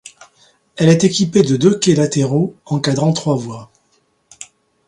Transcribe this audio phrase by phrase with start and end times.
[0.77, 3.69] Elle est équipée de deux quais latéraux encadrant trois voies.